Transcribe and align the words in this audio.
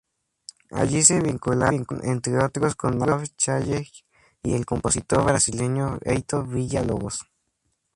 Allí 0.71 1.03
se 1.03 1.21
vincularon, 1.21 1.85
entre 2.01 2.39
otros 2.43 2.75
con 2.75 2.97
Marc 2.97 3.27
Chagall 3.37 3.87
y 4.41 4.55
el 4.55 4.65
compositor 4.65 5.23
brasileño 5.23 5.99
Heitor 6.03 6.47
Villa-Lobos. 6.47 7.27